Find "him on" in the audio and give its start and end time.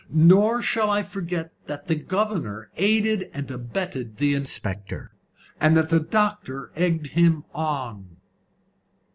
7.11-8.17